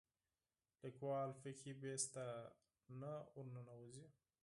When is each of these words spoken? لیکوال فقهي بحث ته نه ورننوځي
لیکوال 0.81 1.29
فقهي 1.41 1.71
بحث 1.81 2.03
ته 2.13 2.25
نه 2.99 3.13
ورننوځي 3.35 4.05